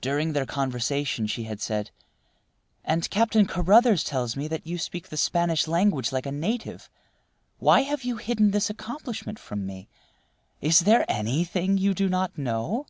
During 0.00 0.32
their 0.32 0.44
conversation 0.44 1.28
she 1.28 1.44
had 1.44 1.60
said: 1.60 1.92
"And 2.82 3.08
Captain 3.10 3.46
Carruthers 3.46 4.02
tells 4.02 4.34
me 4.34 4.48
that 4.48 4.66
you 4.66 4.76
speak 4.76 5.08
the 5.08 5.16
Spanish 5.16 5.68
language 5.68 6.10
like 6.10 6.26
a 6.26 6.32
native. 6.32 6.90
Why 7.60 7.82
have 7.82 8.02
you 8.02 8.16
hidden 8.16 8.50
this 8.50 8.70
accomplishment 8.70 9.38
from 9.38 9.64
me? 9.64 9.88
Is 10.60 10.80
there 10.80 11.04
anything 11.08 11.78
you 11.78 11.94
do 11.94 12.08
not 12.08 12.36
know?" 12.36 12.86